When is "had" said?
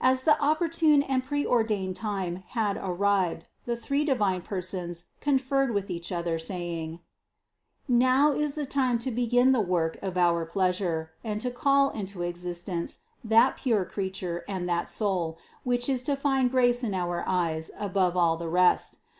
2.48-2.76